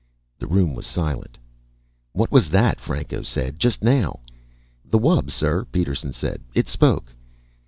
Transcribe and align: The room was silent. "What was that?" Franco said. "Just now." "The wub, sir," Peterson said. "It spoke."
The 0.39 0.47
room 0.47 0.73
was 0.73 0.87
silent. 0.87 1.37
"What 2.13 2.31
was 2.31 2.49
that?" 2.49 2.79
Franco 2.81 3.21
said. 3.21 3.59
"Just 3.59 3.83
now." 3.83 4.21
"The 4.83 4.97
wub, 4.97 5.29
sir," 5.29 5.65
Peterson 5.65 6.11
said. 6.11 6.41
"It 6.55 6.67
spoke." 6.67 7.13